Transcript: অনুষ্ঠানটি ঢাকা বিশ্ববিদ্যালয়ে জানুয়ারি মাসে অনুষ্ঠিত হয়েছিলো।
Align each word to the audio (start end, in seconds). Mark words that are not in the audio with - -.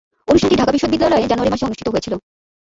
অনুষ্ঠানটি 0.27 0.59
ঢাকা 0.59 0.71
বিশ্ববিদ্যালয়ে 0.71 1.29
জানুয়ারি 1.29 1.51
মাসে 1.53 1.67
অনুষ্ঠিত 1.67 1.87
হয়েছিলো। 1.89 2.17